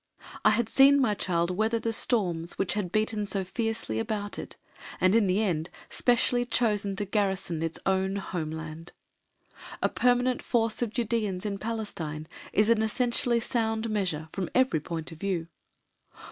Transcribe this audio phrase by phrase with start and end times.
[0.43, 4.57] I had seen my child weather the storms which had beaten so fiercely about it,
[4.99, 8.93] and in the end specially chosen to garrison its own Home Land.
[9.79, 15.11] A permanent force of Judæans in Palestine is an essentially sound measure from every point
[15.11, 15.49] of view.